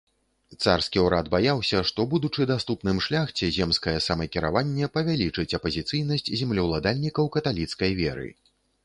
Царскі 0.65 1.01
ўрад 1.07 1.27
баяўся, 1.33 1.81
што, 1.89 2.05
будучы 2.13 2.47
даступным 2.51 3.01
шляхце, 3.07 3.49
земскае 3.57 3.93
самакіраванне 4.07 4.89
павялічыць 4.97 5.55
апазіцыйнасць 5.59 6.33
землеўладальнікаў 6.43 7.25
каталіцкай 7.37 7.91
веры. 8.03 8.27